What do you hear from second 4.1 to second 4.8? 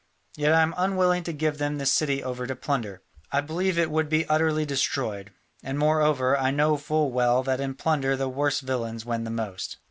utterly